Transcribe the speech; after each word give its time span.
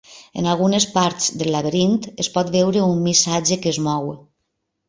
En 0.43 0.45
algunes 0.53 0.87
parts 0.95 1.27
del 1.41 1.51
laberint, 1.57 1.93
es 2.25 2.31
pot 2.39 2.51
veure 2.57 2.89
un 2.95 3.07
missatge 3.09 3.63
que 3.67 3.75
es 3.77 3.83
mou. 3.91 4.13